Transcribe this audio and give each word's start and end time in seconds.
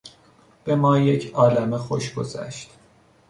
به 0.63 0.75
ما 0.75 0.99
یک 0.99 1.31
عالمه 1.33 1.77
خوش 1.77 2.13
گذشت. 2.13 2.69